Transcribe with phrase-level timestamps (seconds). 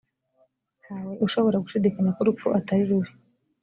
[0.83, 3.11] ntawe ushoboraga gushidikanya ko urupfu atari rubi